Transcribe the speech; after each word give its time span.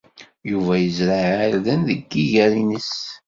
Yuba 0.51 0.73
yezreɛ 0.77 1.31
irden 1.49 1.81
deg 1.89 2.01
yiger-nnes. 2.13 2.91